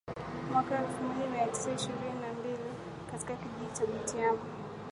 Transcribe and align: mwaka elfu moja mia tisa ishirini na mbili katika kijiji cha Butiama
mwaka 0.51 0.77
elfu 0.79 1.03
moja 1.03 1.29
mia 1.29 1.47
tisa 1.47 1.71
ishirini 1.71 2.19
na 2.21 2.33
mbili 2.33 2.73
katika 3.11 3.33
kijiji 3.35 3.73
cha 3.77 3.85
Butiama 3.85 4.39